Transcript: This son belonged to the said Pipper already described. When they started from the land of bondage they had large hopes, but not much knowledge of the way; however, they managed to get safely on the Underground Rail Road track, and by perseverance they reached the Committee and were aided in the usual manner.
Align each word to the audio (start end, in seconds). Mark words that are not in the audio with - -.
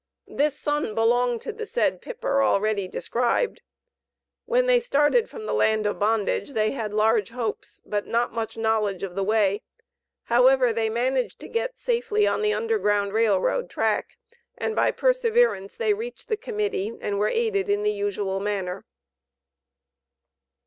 This 0.25 0.57
son 0.57 0.95
belonged 0.95 1.41
to 1.41 1.53
the 1.53 1.67
said 1.67 2.01
Pipper 2.01 2.41
already 2.41 2.87
described. 2.87 3.61
When 4.45 4.65
they 4.65 4.79
started 4.79 5.29
from 5.29 5.45
the 5.45 5.53
land 5.53 5.85
of 5.85 5.99
bondage 5.99 6.53
they 6.53 6.71
had 6.71 6.91
large 6.91 7.29
hopes, 7.29 7.83
but 7.85 8.07
not 8.07 8.33
much 8.33 8.57
knowledge 8.57 9.03
of 9.03 9.13
the 9.13 9.23
way; 9.23 9.61
however, 10.23 10.73
they 10.73 10.89
managed 10.89 11.39
to 11.41 11.47
get 11.47 11.77
safely 11.77 12.25
on 12.25 12.41
the 12.41 12.51
Underground 12.51 13.13
Rail 13.13 13.39
Road 13.39 13.69
track, 13.69 14.17
and 14.57 14.75
by 14.75 14.89
perseverance 14.89 15.75
they 15.75 15.93
reached 15.93 16.29
the 16.29 16.35
Committee 16.35 16.93
and 16.99 17.19
were 17.19 17.29
aided 17.29 17.69
in 17.69 17.83
the 17.83 17.93
usual 17.93 18.39
manner. 18.39 18.87